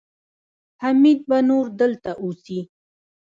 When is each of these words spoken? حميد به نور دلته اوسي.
حميد 0.81 1.19
به 1.29 1.37
نور 1.49 1.65
دلته 1.79 2.11
اوسي. 2.23 2.59